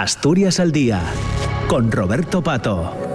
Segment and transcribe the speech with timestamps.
[0.00, 1.02] Asturias al Día,
[1.68, 3.09] con Roberto Pato.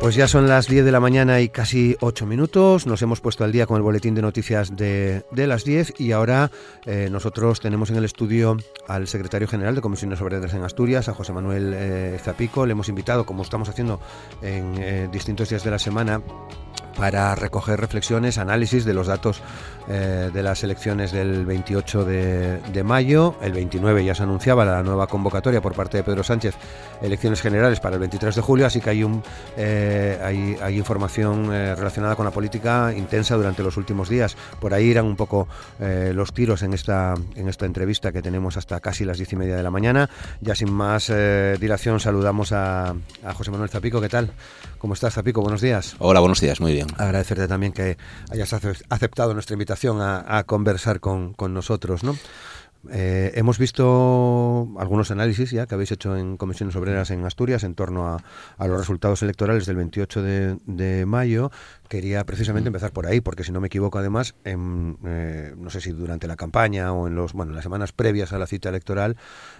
[0.00, 2.86] Pues ya son las 10 de la mañana y casi 8 minutos.
[2.86, 6.50] Nos hemos puesto al día con el boletín de noticias de, las 10 y ahora
[6.86, 8.56] eh, nosotros tenemos en el estudio
[8.88, 12.64] al secretario general de Comisiones Obreras en Asturias, a José Manuel eh, Zapico.
[12.64, 14.00] Le hemos invitado, como estamos haciendo
[14.40, 16.22] en eh, distintos días de la semana,
[17.00, 19.40] para recoger reflexiones, análisis de los datos
[19.88, 23.36] eh, de las elecciones del 28 de, mayo.
[23.40, 26.56] El 29 ya se anunciaba la nueva convocatoria por parte de Pedro Sánchez,
[27.00, 29.22] elecciones generales para el 23 de julio, así que hay, un,
[29.56, 34.36] eh, hay, información eh, relacionada con la política intensa durante los últimos días.
[34.60, 38.78] Por ahí irán un poco los tiros en esta, en esta entrevista que tenemos hasta
[38.80, 40.10] casi las diez y media de la mañana.
[40.42, 41.10] Ya sin más
[41.58, 42.90] dilación saludamos a,
[43.24, 44.02] a José Manuel Zapico.
[44.02, 44.32] ¿Qué tal?
[44.78, 45.40] ¿Cómo estás, Zapico?
[45.40, 45.96] Buenos días.
[45.98, 46.89] Hola, buenos días, muy bien.
[46.96, 47.96] Agradecerte también que
[48.30, 52.16] hayas aceptado nuestra invitación a, conversar con, nosotros, ¿no?
[52.90, 57.74] Eh, hemos visto algunos análisis ya que habéis hecho en comisiones obreras en Asturias en
[57.74, 61.50] torno a, los resultados electorales del 28 de, mayo.
[61.90, 62.72] Quería precisamente mm.
[62.72, 66.28] empezar por ahí, porque si no me equivoco, además, en, eh, no sé si durante
[66.28, 69.16] la campaña o en los bueno, las semanas previas a la cita electoral,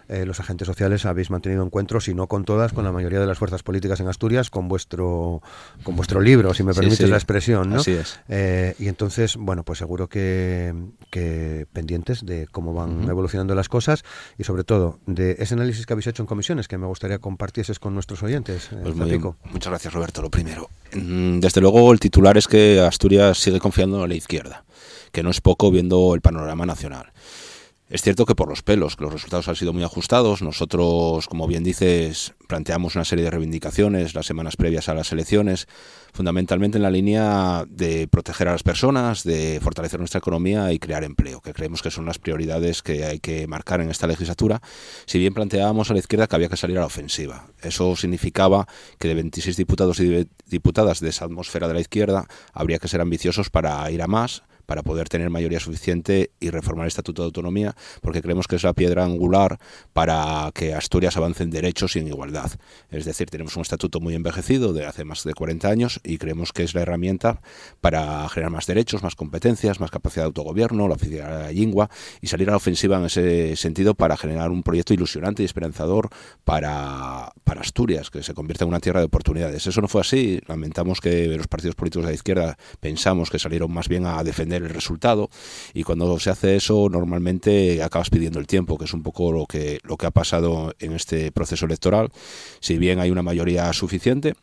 [0.09, 3.27] eh, los agentes sociales habéis mantenido encuentros, si no con todas, con la mayoría de
[3.27, 5.43] las fuerzas políticas en Asturias, con vuestro
[5.83, 7.81] con vuestro libro, si me permites la expresión, ¿no?
[7.81, 8.21] Así es.
[8.79, 10.73] y entonces, bueno, pues seguro que,
[11.11, 14.05] que pendientes de cómo van evolucionando las cosas
[14.39, 17.79] y sobre todo de ese análisis que habéis hecho en comisiones que me gustaría compartieses
[17.79, 18.71] con nuestros oyentes.
[18.73, 20.23] Eh, pues muchas gracias Roberto.
[20.23, 21.99] Lo primero, mm, desde luego el
[22.37, 24.65] es que Asturias sigue confiando en la izquierda,
[25.13, 27.13] que no es poco viendo el panorama nacional.
[27.91, 30.43] Es cierto que por los pelos, que los resultados han sido muy ajustados.
[30.43, 35.67] Nosotros, como bien dices, planteamos una serie de reivindicaciones las semanas previas a las elecciones,
[36.13, 41.03] fundamentalmente en la línea de proteger a las personas, de fortalecer nuestra economía y crear
[41.03, 44.63] empleo, que creemos que son las prioridades que hay que marcar en esta legislatura.
[45.07, 47.49] Si bien planteábamos a la izquierda que había que salir a la ofensiva.
[47.61, 48.69] Eso significaba
[49.01, 53.01] que de 26 diputados y diputadas de esa atmósfera de la izquierda habría que ser
[53.01, 57.27] ambiciosos para ir a más para poder tener mayoría suficiente y reformar el Estatuto de
[57.27, 59.59] Autonomía, porque creemos que es la piedra angular
[59.93, 62.53] para que Asturias avance en derechos y en igualdad.
[62.89, 66.53] Es decir, tenemos un estatuto muy envejecido de hace más de 40 años y creemos
[66.53, 67.41] que es la herramienta
[67.81, 71.91] para generar más derechos, más competencias, más capacidad de autogobierno, la oficina de la lengua
[72.21, 76.11] y salir a la ofensiva en ese sentido para generar un proyecto ilusionante y esperanzador
[76.45, 79.67] para, para Asturias, que se convierta en una tierra de oportunidades.
[79.67, 80.41] Eso no fue así.
[80.47, 84.60] Lamentamos que los partidos políticos de la izquierda pensamos que salieron más bien a defender
[84.65, 85.31] el resultado
[85.75, 89.47] y cuando se hace eso normalmente acabas pidiendo el tiempo, que es un poco lo
[89.47, 92.11] que, lo que ha pasado en este proceso electoral.
[92.61, 94.35] Si bien hay una mayoría suficiente,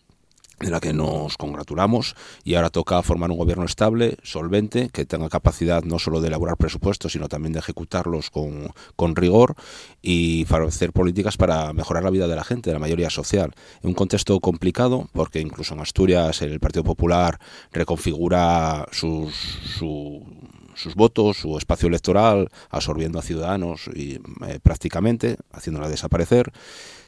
[0.60, 5.30] de la que nos congratulamos y ahora toca formar un gobierno estable, solvente, que tenga
[5.30, 9.56] capacidad no solo de elaborar presupuestos, sino también de ejecutarlos con, con rigor
[10.02, 13.54] y hacer políticas para mejorar la vida de la gente, de la mayoría social.
[13.84, 17.40] En un contexto complicado, porque incluso en Asturias el Partido Popular
[17.72, 19.34] reconfigura sus,
[19.78, 26.52] sus votos, su espacio electoral, absorbiendo a ciudadanos y eh, prácticamente haciéndola desaparecer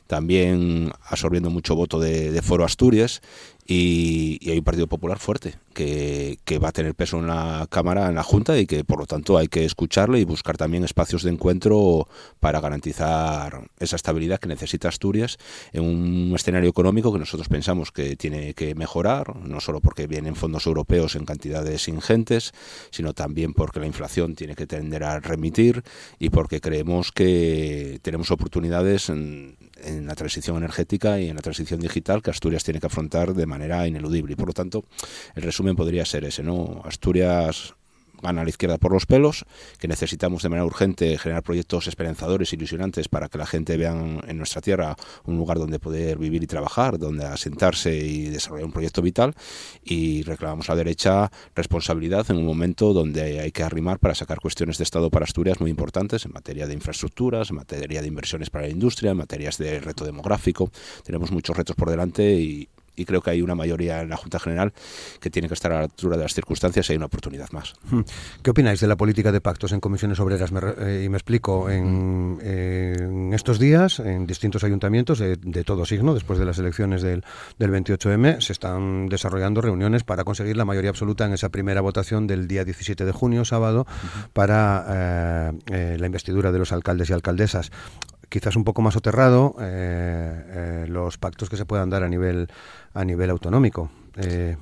[0.09, 3.21] también absorbiendo mucho voto de, Foro Asturias
[3.69, 8.15] y, hay un Partido Popular fuerte que, va a tener peso en la Cámara, en
[8.15, 11.29] la Junta y que por lo tanto hay que escucharle y buscar también espacios de
[11.29, 12.07] encuentro
[12.39, 15.37] para garantizar esa estabilidad que necesita Asturias
[15.71, 20.35] en un escenario económico que nosotros pensamos que tiene que mejorar, no solo porque vienen
[20.35, 22.51] fondos europeos en cantidades ingentes,
[22.89, 25.83] sino también porque la inflación tiene que tender a remitir
[26.17, 31.79] y porque creemos que tenemos oportunidades en, en la transición energética y en la transición
[31.79, 34.33] digital que Asturias tiene que afrontar de manera ineludible.
[34.33, 34.85] Y por lo tanto,
[35.35, 36.81] el resumen podría ser ese, ¿no?
[36.85, 37.75] Asturias
[38.21, 39.45] gana a la izquierda por los pelos,
[39.77, 44.37] que necesitamos de manera urgente generar proyectos esperanzadores, ilusionantes, para que la gente vea en
[44.37, 44.95] nuestra tierra
[45.25, 49.35] un lugar donde poder vivir y trabajar, donde asentarse y desarrollar un proyecto vital,
[49.83, 54.39] y reclamamos a la derecha responsabilidad en un momento donde hay que arrimar para sacar
[54.39, 58.49] cuestiones de Estado para Asturias muy importantes en materia de infraestructuras, en materia de inversiones
[58.49, 60.71] para la industria, en materias de reto demográfico.
[61.03, 62.67] Tenemos muchos retos por delante y
[62.99, 64.73] y creo que hay una mayoría en la Junta General
[65.19, 67.73] que tiene que estar a la altura de las circunstancias y hay una oportunidad más.
[67.89, 68.01] Hmm.
[68.43, 70.51] ¿Qué opináis de la política de pactos en comisiones obreras?
[70.79, 76.45] Eh, y me explico, en, estos días, en distintos ayuntamientos de, todo signo, después de
[76.45, 77.23] las elecciones del,
[77.59, 82.47] 28M, se están desarrollando reuniones para conseguir la mayoría absoluta en esa primera votación del
[82.47, 83.87] día 17 de junio, sábado,
[84.33, 87.71] para eh, eh, la investidura de los alcaldes y alcaldesas
[88.29, 89.55] quizás un poco más soterrado
[90.87, 92.47] los pactos que se puedan dar a nivel
[92.93, 93.89] a nivel autonómico.
[94.13, 94.57] ¿qué,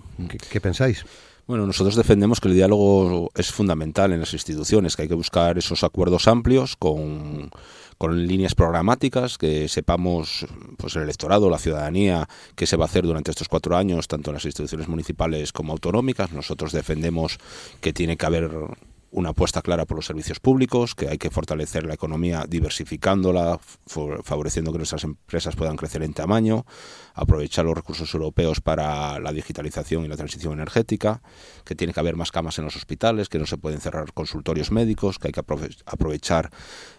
[0.50, 1.06] ¿qué, pensáis?
[1.48, 5.58] Bueno, nosotros defendemos que el diálogo es fundamental en las instituciones, que hay que buscar
[5.58, 7.50] esos acuerdos amplios con,
[7.98, 10.46] con líneas programáticas, que sepamos,
[10.78, 14.30] pues el electorado, la ciudadanía, qué se va a hacer durante estos cuatro años, tanto
[14.30, 16.34] en las instituciones municipales como autonómicas.
[16.34, 17.38] Nosotros defendemos
[17.80, 18.52] que tiene que haber
[19.12, 23.60] una apuesta clara por los servicios públicos, que hay que fortalecer la economía diversificándola,
[24.24, 26.66] favoreciendo que nuestras empresas puedan crecer en tamaño,
[27.14, 31.22] aprovechar los recursos europeos para la digitalización y la transición energética,
[31.64, 34.72] que tiene que haber más camas en los hospitales, que no se pueden cerrar consultorios
[34.72, 35.42] médicos, que hay que
[35.86, 36.52] aprovechar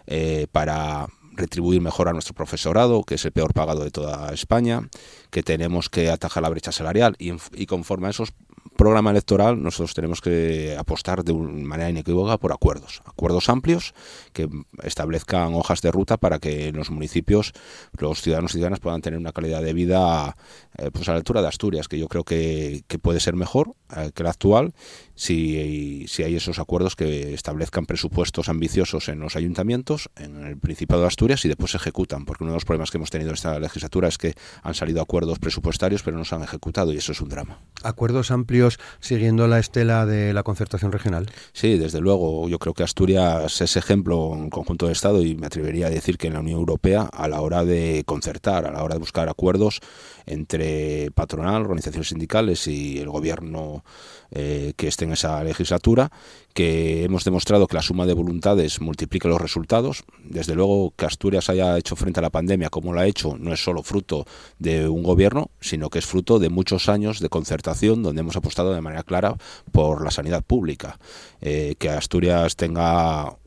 [0.07, 1.07] eh, para
[1.39, 4.89] retribuir mejor a nuestro profesorado, que es el peor pagado de toda España,
[5.31, 8.33] que tenemos que atajar la brecha salarial y, y conforme a esos
[8.79, 13.93] programa electoral nosotros tenemos que apostar de una manera inequívoca por acuerdos, acuerdos amplios
[14.31, 14.47] que
[14.83, 17.51] establezcan hojas de ruta para que los municipios
[17.97, 20.37] los ciudadanos y ciudadanas puedan tener una calidad de vida
[20.77, 24.11] eh, pues a la altura de Asturias, que yo creo que, puede ser mejor eh,
[24.15, 24.73] que la actual
[25.13, 31.01] si, si hay esos acuerdos que establezcan presupuestos ambiciosos en los ayuntamientos, en el Principado
[31.01, 33.35] de Asturias y después se ejecutan, porque uno de los problemas que hemos tenido en
[33.35, 37.11] esta legislatura es que han salido acuerdos presupuestarios pero no se han ejecutado y eso
[37.11, 37.59] es un drama.
[37.83, 38.68] Acuerdos amplios
[38.99, 41.29] siguiendo la estela de la concertación regional?
[41.53, 42.47] Sí, desde luego.
[42.49, 46.17] Yo creo que Asturias es ejemplo en conjunto de Estado y me atrevería a decir
[46.17, 49.29] que en la Unión Europea, a la hora de concertar, a la hora de buscar
[49.29, 49.79] acuerdos
[50.25, 53.83] entre patronal, organizaciones sindicales y el gobierno
[54.31, 56.11] eh, que esté en esa legislatura,
[56.53, 60.03] que hemos demostrado que la suma de voluntades multiplica los resultados.
[60.23, 63.53] Desde luego que Asturias haya hecho frente a la pandemia como lo ha hecho no
[63.53, 64.25] es solo fruto
[64.59, 68.48] de un gobierno, sino que es fruto de muchos años de concertación donde hemos apostado
[68.55, 69.35] de manera clara
[69.71, 70.99] por la sanidad pública.
[71.41, 73.37] Eh, que Asturias tenga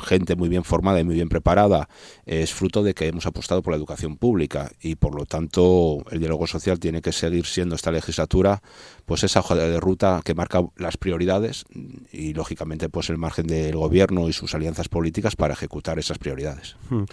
[0.00, 1.88] gente muy bien formada y muy bien preparada
[2.26, 6.18] es fruto de que hemos apostado por la educación pública y por lo tanto el
[6.18, 8.62] diálogo social tiene que seguir siendo esta legislatura
[9.06, 11.64] pues esa hoja de ruta que marca las prioridades
[12.12, 16.76] y lógicamente pues el margen del gobierno y sus alianzas políticas para ejecutar esas prioridades.
[16.88, 17.04] Hmm.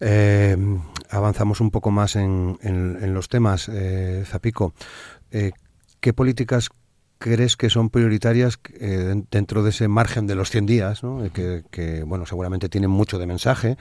[0.00, 0.56] Eh,
[1.10, 2.58] avanzamos un poco más en,
[3.14, 4.74] los temas, eh, Zapico.
[5.30, 5.52] Eh,
[6.06, 6.68] ¿Qué políticas
[7.18, 11.20] crees que son prioritarias eh, dentro de ese margen de los 100 días, ¿no?
[11.32, 13.76] que, bueno, seguramente tienen mucho de mensaje,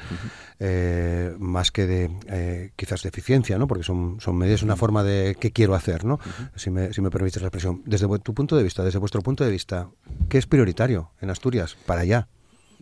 [0.58, 3.68] eh, más que de eh, quizás de eficiencia, ¿no?
[3.68, 6.20] porque son, son medidas, una forma de qué quiero hacer, ¿no?
[6.56, 7.84] si, me, si me permites la expresión.
[7.86, 9.90] Desde tu punto de vista, desde vuestro punto de vista,
[10.28, 12.28] ¿qué es prioritario en Asturias para allá?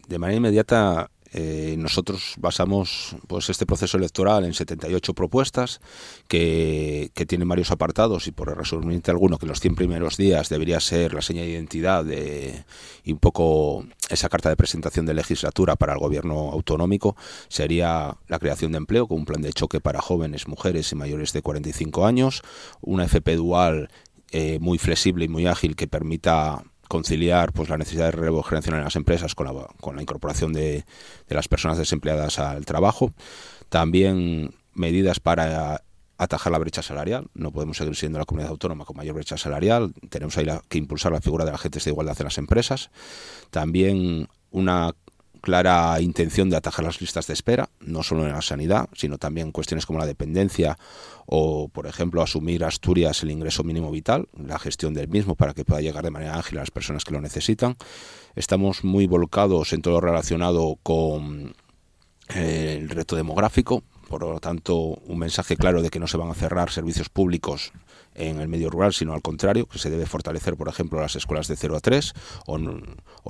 [0.08, 5.82] De manera inmediata, eh, nosotros basamos pues este proceso electoral en 78 propuestas
[6.28, 11.14] que, tienen varios apartados y por resumirte alguno que los 100 primeros días debería ser
[11.14, 12.66] la seña de identidad de,
[13.04, 17.16] y un poco esa carta de presentación de legislatura para el gobierno autonómico
[17.48, 21.34] sería la creación de empleo con un plan de choque para jóvenes, mujeres y mayores
[21.34, 22.44] de 45 años,
[22.82, 23.90] una FP dual
[24.32, 28.86] eh, muy flexible y muy ágil que permita conciliar pues la necesidad de generacional en
[28.86, 30.86] las empresas con la, con la incorporación de,
[31.28, 33.12] de las personas desempleadas al trabajo.
[33.70, 35.84] También medidas para
[36.18, 37.28] atajar la brecha salarial.
[37.34, 39.94] No podemos seguir siendo la comunidad autónoma con mayor brecha salarial.
[40.10, 42.90] Tenemos ahí que impulsar la figura de agentes de igualdad en las empresas.
[43.50, 44.94] También una
[45.44, 49.52] clara intención de atajar las listas de espera, no solo en la sanidad, sino también
[49.52, 50.78] cuestiones como la dependencia
[51.26, 55.66] o, por ejemplo, asumir Asturias el ingreso mínimo vital, la gestión del mismo para que
[55.66, 57.76] pueda llegar de manera ágil a las personas que lo necesitan.
[58.38, 61.54] Estamos muy volcados en todo lo relacionado con
[62.30, 66.32] eh, el reto demográfico, por lo tanto, un mensaje claro de que no se van
[66.32, 67.74] a cerrar servicios públicos
[68.16, 71.48] en el medio rural, sino al contrario, que se debe fortalecer, por ejemplo, las escuelas
[71.48, 72.14] de 0 a 3
[72.48, 72.58] o,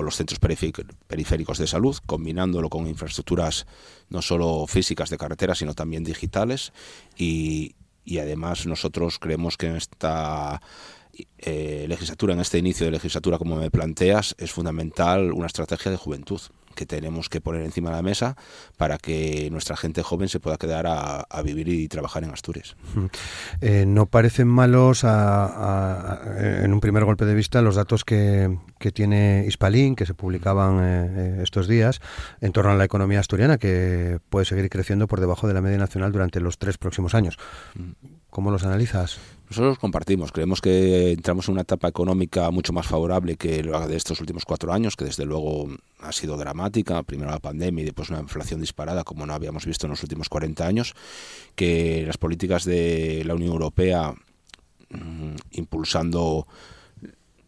[0.02, 3.66] los centros periféricos de salud, combinándolo con infraestructuras
[4.10, 6.74] no solo físicas de carretera, sino también digitales.
[7.18, 7.76] Y,
[8.20, 10.62] además nosotros creemos que en esta
[11.38, 15.98] eh, legislatura, en este inicio de legislatura, como me planteas, es fundamental una estrategia de
[15.98, 16.42] juventud
[16.74, 18.36] que tenemos que poner encima de la mesa
[18.78, 22.76] para que nuestra gente joven se pueda quedar a, vivir y trabajar en Asturias.
[23.62, 28.58] Eh, no parecen malos en un primer golpe de vista los datos que,
[28.94, 32.02] tiene Hispalín, que se publicaban eh, eh, estos días,
[32.42, 35.78] en torno a la economía asturiana, que puede seguir creciendo por debajo de la media
[35.78, 37.38] nacional durante los tres próximos años.
[37.76, 37.92] Mm.
[38.30, 39.20] ¿Cómo los analizas?
[39.54, 43.96] Nosotros compartimos, creemos que entramos en una etapa económica mucho más favorable que la de
[43.96, 45.68] estos últimos cuatro años, que desde luego
[46.00, 49.86] ha sido dramática, primero la pandemia y después una inflación disparada como no habíamos visto
[49.86, 50.96] en los últimos 40 años,
[51.54, 54.16] que las políticas de la Unión Europea
[54.90, 56.48] mm, impulsando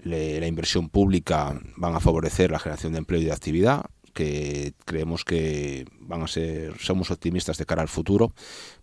[0.03, 3.83] la inversión pública van a favorecer la generación de empleo y de actividad,
[4.13, 8.31] que creemos que van a ser, somos optimistas de cara al futuro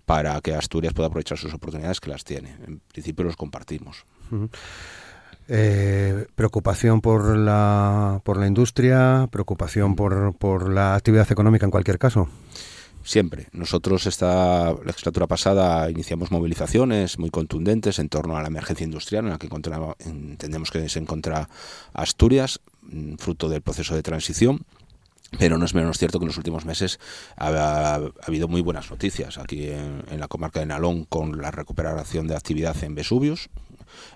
[0.06, 2.56] para que Asturias pueda aprovechar sus oportunidades que las tiene.
[2.66, 4.04] En principio los compartimos.
[5.48, 11.98] Eh, preocupación por la, por la industria, preocupación por, por la actividad económica en cualquier
[11.98, 12.28] caso.
[13.04, 13.48] Siempre.
[13.52, 19.30] Nosotros esta legislatura pasada iniciamos movilizaciones muy contundentes en torno a la emergencia industrial en
[19.30, 19.48] la que
[19.98, 21.48] entendemos que se encuentra
[21.94, 24.60] Asturias, mm, fruto del proceso de transición
[25.38, 27.00] pero no es menos cierto que en los últimos meses
[27.36, 32.36] ha, habido muy buenas noticias aquí en, la comarca de Nalón con la recuperación de
[32.36, 33.48] actividad en Vesuvios.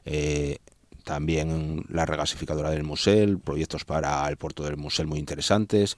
[0.05, 0.59] Eh,
[1.05, 5.97] también la regasificadora del Musel, proyectos para el puerto del Musel muy interesantes.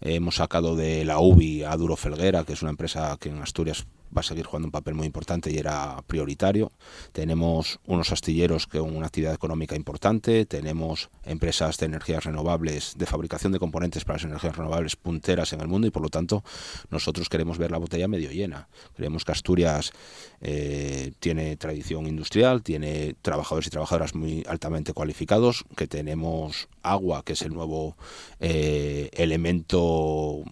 [0.00, 3.86] hemos sacado de la UBI a Duro Felguera, que es una empresa que en Asturias
[4.16, 6.72] va a seguir jugando un papel muy importante y era prioritario.
[7.12, 13.52] Tenemos unos astilleros con una actividad económica importante, tenemos empresas de energías renovables, de fabricación
[13.52, 16.44] de componentes para las energías renovables punteras en el mundo y por lo tanto
[16.90, 18.68] nosotros queremos ver la botella medio llena.
[18.94, 19.92] Creemos que Asturias
[20.40, 27.34] eh, tiene tradición industrial, tiene trabajadores y trabajadoras muy altamente cualificados, que tenemos agua, que
[27.34, 27.96] es el nuevo
[28.40, 30.42] eh, elemento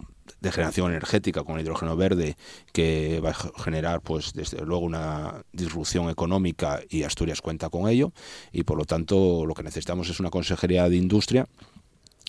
[0.45, 2.37] de generación energética con hidrógeno verde
[2.71, 8.13] que va a generar pues desde luego una disrupción económica y Asturias cuenta con ello.
[8.51, 11.47] Y por lo tanto lo que necesitamos es una consejería de industria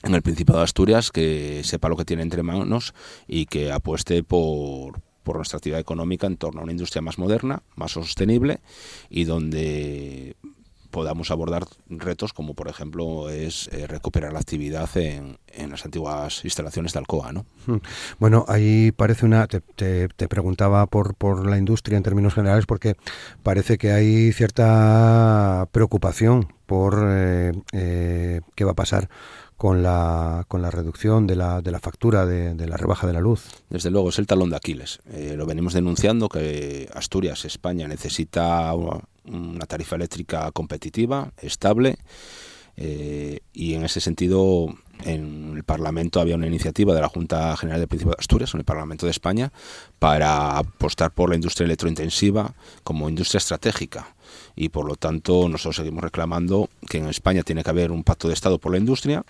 [0.02, 2.94] en el Principado de Asturias que sepa lo que tiene entre manos
[3.26, 7.62] y que apueste por, por nuestra actividad económica en torno a una industria más moderna,
[7.74, 8.60] más sostenible
[9.10, 10.36] y donde
[10.96, 16.42] podamos abordar retos como por ejemplo es eh, recuperar la actividad en, en, las antiguas
[16.42, 17.32] instalaciones de Alcoa.
[17.32, 17.44] ¿no?
[17.66, 17.80] Hmm.
[18.18, 22.96] Bueno, ahí parece una, te, te, preguntaba por, por la industria en términos generales porque
[23.42, 29.10] parece que hay cierta preocupación por eh, eh, qué va a pasar
[29.56, 33.12] con la, con la reducción de la, de la factura de, de, la rebaja de
[33.12, 33.46] la luz.
[33.70, 35.00] Desde luego, es el talón de Aquiles.
[35.10, 41.96] Eh, lo venimos denunciando que Asturias, España, necesita una tarifa eléctrica competitiva, estable,
[42.76, 47.80] eh, y en ese sentido en el Parlamento había una iniciativa de la Junta General
[47.80, 49.52] del Principado de Asturias, en el Parlamento de España,
[49.98, 54.14] para apostar por la industria electrointensiva como industria estratégica.
[54.54, 58.28] Y por lo tanto nosotros seguimos reclamando que en España tiene que haber un pacto
[58.28, 59.24] de Estado por la industria,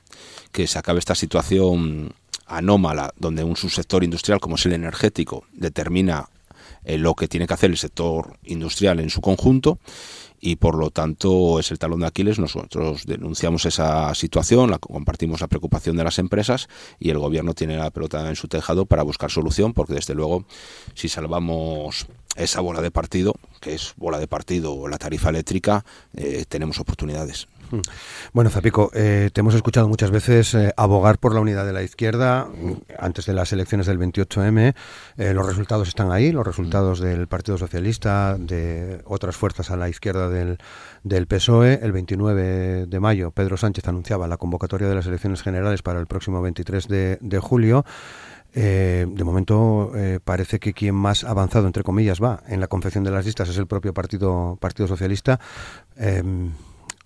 [0.52, 2.14] que se acabe esta situación
[2.46, 6.28] anómala donde un subsector industrial como es el energético determina
[6.86, 9.78] eh, lo que tiene que hacer el sector industrial en su conjunto
[10.40, 12.38] y por lo tanto es el talón de Aquiles.
[12.38, 16.68] Nosotros denunciamos esa situación, la, compartimos la preocupación de las empresas
[17.00, 20.44] y el gobierno tiene la pelota en su tejado para buscar solución porque desde luego
[20.94, 26.44] si salvamos esa bola de partido, que es bola de partido la tarifa eléctrica, eh,
[26.48, 27.48] tenemos oportunidades.
[27.70, 27.80] Hmm.
[28.32, 31.82] Bueno, Zapico, eh, te hemos escuchado muchas veces eh, abogar por la unidad de la
[31.82, 32.48] izquierda
[32.98, 34.74] antes de las elecciones del 28M.
[35.16, 39.88] Eh, los resultados están ahí, los resultados del Partido Socialista, de otras fuerzas a la
[39.88, 40.58] izquierda del,
[41.26, 41.80] PSOE.
[41.82, 46.06] El 29 de mayo, Pedro Sánchez anunciaba la convocatoria de las elecciones generales para el
[46.06, 47.84] próximo 23 de, julio.
[48.54, 49.92] Eh, de momento
[50.24, 53.58] parece que quien más avanzado, entre comillas, va en la confección de las listas es
[53.58, 55.40] el propio Partido, partido Socialista.
[55.96, 56.22] Eh,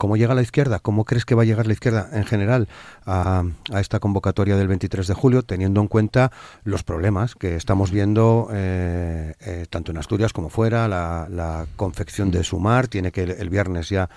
[0.01, 0.79] ¿Cómo llega la izquierda?
[0.79, 2.69] ¿Cómo crees que va a llegar la izquierda en general
[3.05, 3.45] a,
[3.79, 6.33] esta convocatoria del 23 de julio, teniendo en cuenta
[6.65, 10.89] los problemas que estamos viendo eh, eh, tanto en Asturias como fuera?
[10.89, 14.09] La, confección de Sumar tiene que el, viernes ya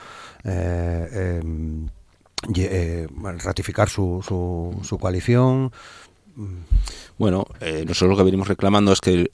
[0.46, 1.90] eh, em,
[3.44, 5.74] ratificar su, su, su coalición.
[7.18, 7.46] Bueno,
[7.86, 9.32] nosotros lo que venimos reclamando es que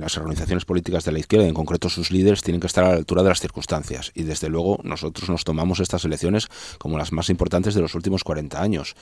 [0.00, 2.96] las organizaciones políticas de la izquierda, en concreto sus líderes, tienen que estar a la
[2.96, 4.12] altura de las circunstancias.
[4.14, 8.24] Y desde luego nosotros nos tomamos estas elecciones como las más importantes de los últimos
[8.24, 8.96] 40 años.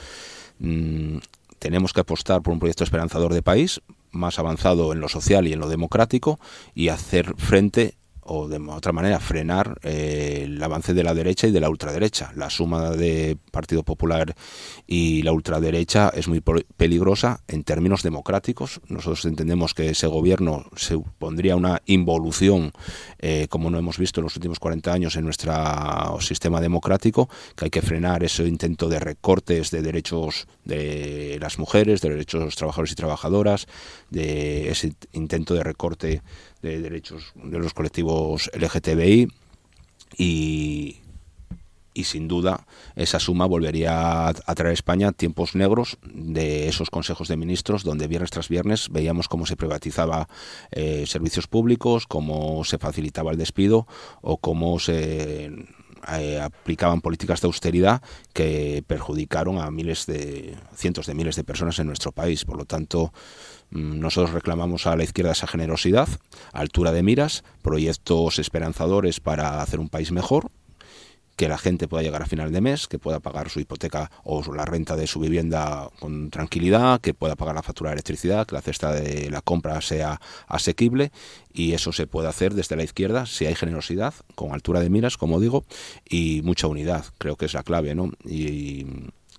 [0.59, 1.19] Mm,
[1.59, 5.52] tenemos que apostar por un proyecto esperanzador de país, más avanzado en lo social y
[5.52, 6.40] en lo democrático,
[6.75, 11.50] y hacer frente o de otra manera frenar eh, el avance de la derecha y
[11.50, 12.33] de la ultraderecha.
[12.37, 14.35] La suma de Partido Popular
[14.87, 18.81] y la ultraderecha es muy peligrosa en términos democráticos.
[18.88, 22.73] Nosotros entendemos que ese gobierno supondría una involución,
[23.19, 25.52] eh, como no hemos visto en los últimos 40 años en nuestro
[26.21, 32.00] sistema democrático, que hay que frenar ese intento de recortes de derechos de las mujeres,
[32.00, 33.67] de derechos de los trabajadores y trabajadoras,
[34.11, 36.23] de ese intento de recorte
[36.62, 39.28] de derechos de los colectivos LGTBI
[40.16, 40.99] y,
[42.04, 42.66] sin duda
[42.97, 48.09] esa suma volvería a traer a España tiempos negros de esos consejos de ministros donde
[48.09, 50.28] viernes tras viernes veíamos cómo se privatizaba
[50.71, 53.87] eh, servicios públicos, cómo se facilitaba el despido
[54.23, 55.50] o cómo se
[56.09, 61.78] eh, aplicaban políticas de austeridad que perjudicaron a miles de cientos de miles de personas
[61.78, 62.44] en nuestro país.
[62.44, 63.12] Por lo tanto,
[63.71, 66.09] mm, nosotros reclamamos a la izquierda esa generosidad,
[66.52, 70.50] altura de miras, proyectos esperanzadores para hacer un país mejor
[71.42, 74.44] que la gente pueda llegar a final de mes, que pueda pagar su hipoteca o
[74.54, 78.54] la renta de su vivienda con tranquilidad, que pueda pagar la factura de electricidad, que
[78.54, 81.11] la cesta de la compra sea asequible
[81.52, 85.16] y eso se puede hacer desde la izquierda si hay generosidad, con altura de miras,
[85.16, 85.64] como digo,
[86.08, 88.12] y mucha unidad, creo que es la clave, ¿no?
[88.25, 88.87] y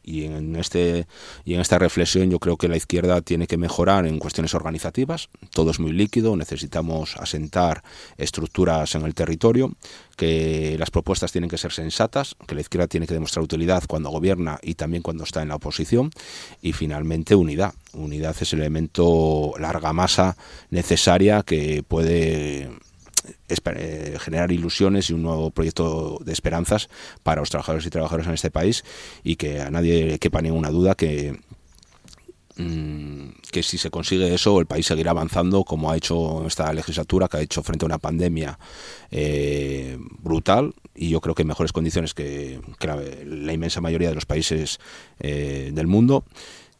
[0.03, 1.07] y en este
[1.45, 5.29] y en esta reflexión yo creo que la izquierda tiene que mejorar en cuestiones organizativas.
[5.51, 7.83] Todo es muy líquido necesitamos asentar
[8.17, 9.73] estructuras en el territorio
[10.17, 14.09] que las propuestas tienen que ser sensatas que la izquierda tiene que demostrar utilidad cuando
[14.09, 16.11] gobierna y también cuando está en la oposición.
[16.61, 17.73] Y finalmente unidad.
[17.93, 20.35] Unidad es el elemento larga masa
[20.69, 22.69] necesaria que puede
[24.19, 26.89] generar ilusiones y un nuevo proyecto de esperanzas
[27.23, 28.83] para los trabajadores y trabajadoras en este país
[29.23, 31.39] y que a nadie le quepa ninguna duda que
[32.57, 37.27] mm, que si se consigue eso el país seguirá avanzando como ha hecho esta legislatura
[37.27, 38.59] que ha hecho frente a una pandemia
[39.11, 44.25] eh, brutal y yo creo que en mejores condiciones que, la, inmensa mayoría de los
[44.25, 44.79] países
[45.19, 46.25] eh, del mundo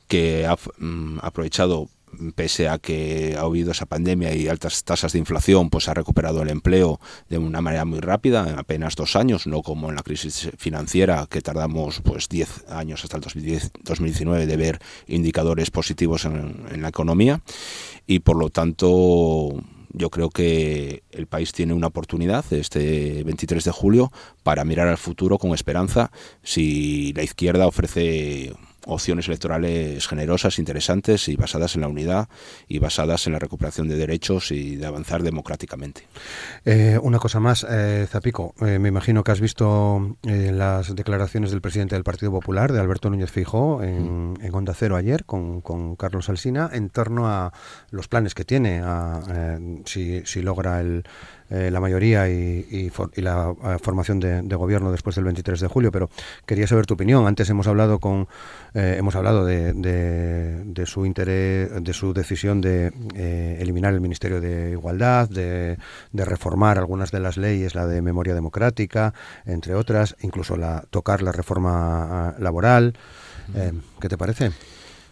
[0.07, 1.89] que ha mm, aprovechado
[2.31, 6.41] pese a que ha habido esa pandemia y altas tasas de inflación, pues ha recuperado
[6.41, 6.99] el empleo
[7.29, 11.27] de una manera muy rápida, en apenas dos años, no como en la crisis financiera
[11.29, 13.23] que tardamos pues 10 años hasta el
[13.83, 17.41] 2019 de ver indicadores positivos en, en la economía.
[18.07, 19.63] Y por lo tanto
[19.93, 24.11] yo creo que el país tiene una oportunidad este 23 de julio
[24.41, 26.11] para mirar al futuro con esperanza.
[26.41, 28.53] Si la izquierda ofrece
[28.86, 32.30] opciones electorales generosas, interesantes y basadas en la unidad
[32.67, 36.08] y basadas en la recuperación de derechos y de avanzar democráticamente.
[36.65, 41.62] Eh, una cosa más, eh, Zapico, eh, me imagino que has visto las declaraciones del
[41.62, 44.41] presidente del Partido Popular, de Alberto Núñez Fijó, en, mm.
[44.41, 47.54] en Onda Cero ayer con, con, Carlos Alsina, en torno a
[47.91, 51.04] los planes que tiene, a, si, si logra el
[51.49, 56.10] eh, la mayoría y, la eh, formación de, gobierno después del 23 de julio, pero
[56.45, 57.27] quería saber tu opinión.
[57.27, 58.27] Antes hemos hablado con
[58.73, 62.88] eh, hemos hablado de, su interés, de su decisión de
[63.60, 65.77] eliminar el Ministerio de Igualdad, de,
[66.13, 69.13] reformar algunas de las leyes, la de memoria democrática,
[69.45, 72.93] entre otras, incluso la tocar la reforma ah, laboral.
[73.99, 74.51] ¿Qué te parece?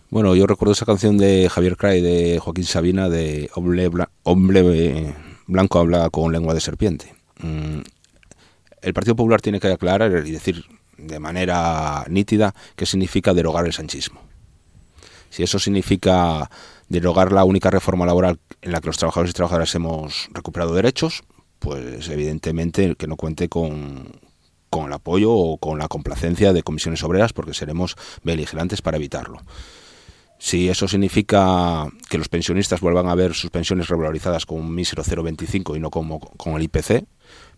[0.09, 3.89] Bueno, yo recuerdo esa canción de Javier Cray de Joaquín Sabina de Hombre,
[4.23, 5.13] hombre
[5.51, 7.13] Blanco habla con lengua de serpiente.
[7.41, 7.81] Mm,
[8.81, 10.63] el Partido Popular tiene que aclarar y decir
[10.97, 14.21] de manera nítida qué significa derogar el sanchismo.
[15.29, 16.49] Si eso significa
[16.87, 21.23] derogar la única reforma laboral en la que los trabajadores y trabajadoras hemos recuperado derechos,
[21.59, 24.21] pues evidentemente que no cuente con,
[24.69, 29.41] con el apoyo o con la complacencia de comisiones obreras porque seremos beligerantes para evitarlo.
[30.43, 35.03] Si eso significa que los pensionistas vuelvan a ver sus pensiones revalorizadas con un mísero
[35.03, 37.05] 0,25 y no como con el IPC,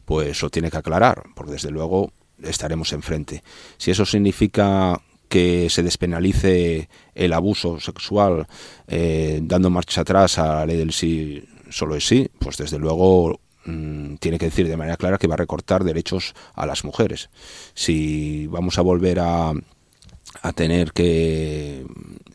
[0.03, 2.11] pues eso tiene que aclarar, porque desde luego
[2.43, 3.41] estaremos enfrente.
[3.77, 8.47] Si eso significa que se despenalice el abuso sexual
[8.89, 13.39] eh, dando marcha atrás a la ley del sí solo es sí, pues desde luego
[13.63, 17.29] mm, tiene que decir de manera clara que va a recortar derechos a las mujeres.
[17.75, 19.53] Si vamos a volver a,
[20.43, 21.85] a tener que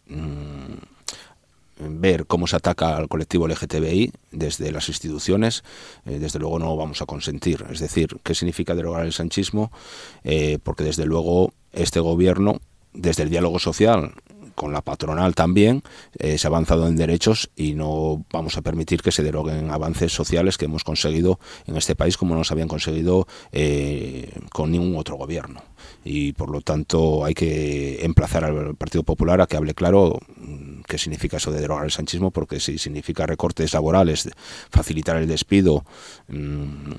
[0.08, 5.62] Mm, ver cómo se ataca al colectivo LGTBI desde las instituciones,
[6.06, 7.64] eh, desde luego no vamos a consentir.
[7.70, 9.70] Es decir, ¿qué significa derogar el sanchismo?
[10.24, 12.60] Eh, porque desde luego este gobierno,
[12.94, 14.12] desde el diálogo social,
[14.58, 15.82] con la patronal también,
[16.18, 20.12] eh, se ha avanzado en derechos y no vamos a permitir que se deroguen avances
[20.12, 23.26] sociales que hemos conseguido en este país como no se habían conseguido
[24.52, 25.62] con ningún otro gobierno
[26.04, 30.80] y por lo tanto hay que emplazar al Partido Popular a que hable claro mm,
[30.86, 34.28] qué significa eso de derogar el sanchismo, porque si significa recortes laborales,
[34.70, 35.84] facilitar el despido,
[36.28, 36.92] mm,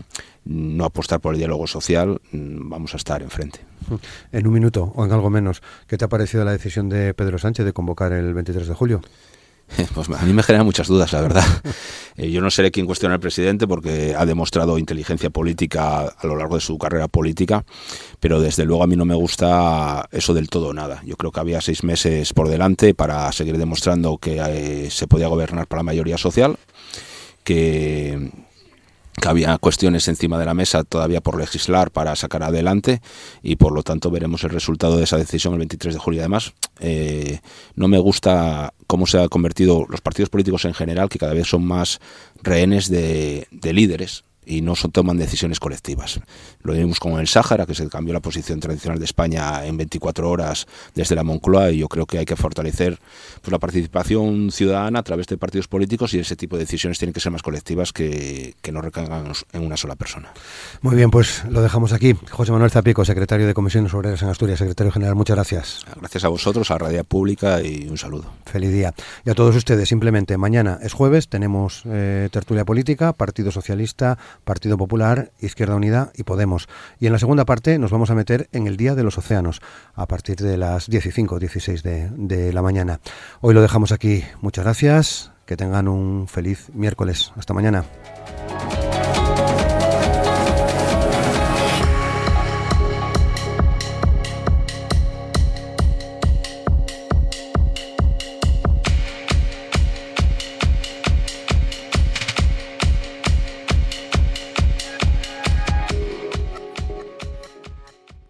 [0.45, 3.60] no apostar por el diálogo social, mm, vamos a estar enfrente.
[4.32, 7.38] En un minuto o en algo menos, ¿qué te ha parecido la decisión de Pedro
[7.38, 9.02] Sánchez de convocar el 23 de julio?
[9.93, 11.45] Pues a mí me genera muchas dudas, la verdad.
[12.17, 16.36] Eh, yo no seré quien cuestione al presidente porque ha demostrado inteligencia política a lo
[16.36, 17.63] largo de su carrera política,
[18.19, 21.02] pero desde luego a mí no me gusta eso del todo nada.
[21.06, 25.28] Yo creo que había seis meses por delante para seguir demostrando que eh, se podía
[25.28, 26.58] gobernar para la mayoría social,
[27.45, 28.32] que
[29.19, 33.01] que había cuestiones encima de la mesa todavía por legislar para sacar adelante
[33.41, 36.21] y por lo tanto veremos el resultado de esa decisión el 23 de julio.
[36.21, 37.39] Además, eh,
[37.75, 41.47] no me gusta cómo se han convertido los partidos políticos en general, que cada vez
[41.47, 41.99] son más
[42.41, 46.19] rehenes de, de líderes y no son, toman decisiones colectivas.
[46.63, 50.29] Lo vimos con el Sáhara, que se cambió la posición tradicional de España en 24
[50.29, 52.99] horas desde la Moncloa y yo creo que hay que fortalecer
[53.41, 57.13] pues, la participación ciudadana a través de partidos políticos y ese tipo de decisiones tienen
[57.13, 60.33] que ser más colectivas que, que no recaigan en una sola persona.
[60.81, 62.15] Muy bien, pues lo dejamos aquí.
[62.31, 65.85] José Manuel Zapico, secretario de Comisiones Obreras en Asturias, secretario general, muchas gracias.
[65.95, 68.25] Gracias a vosotros, a Radio Pública y un saludo.
[68.45, 68.93] Feliz día.
[69.25, 74.78] Y a todos ustedes, simplemente, mañana es jueves, tenemos eh, tertulia política, Partido Socialista, Partido
[74.78, 76.67] Popular, Izquierda Unida y Podemos.
[76.99, 79.62] Y en la segunda parte nos vamos a meter en el Día de los Océanos,
[79.93, 82.99] a partir de las 15 o 16 de, de la mañana.
[83.41, 84.23] Hoy lo dejamos aquí.
[84.41, 85.32] Muchas gracias.
[85.45, 87.34] Que tengan un feliz miércoles.
[87.36, 87.84] Hasta mañana.